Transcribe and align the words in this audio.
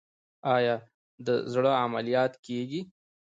آیا 0.55 0.75
د 1.25 1.27
زړه 1.53 1.71
عملیات 1.83 2.33
کیږي؟ 2.45 2.81